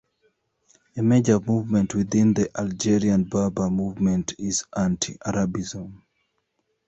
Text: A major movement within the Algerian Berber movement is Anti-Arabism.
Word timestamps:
A 0.97 1.01
major 1.03 1.39
movement 1.39 1.93
within 1.93 2.33
the 2.33 2.49
Algerian 2.59 3.23
Berber 3.25 3.69
movement 3.69 4.33
is 4.39 4.63
Anti-Arabism. 4.75 6.01